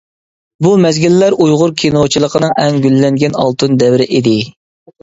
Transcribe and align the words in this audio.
بۇ 0.65 0.71
مەزگىللەر 0.85 1.37
ئۇيغۇر 1.45 1.75
كىنوچىلىقىنىڭ 1.83 2.57
ئەڭ 2.65 2.81
گۈللەنگەن 2.87 3.41
ئالتۇن 3.45 3.81
دەۋرى 3.85 4.11
ئىدى. 4.21 4.37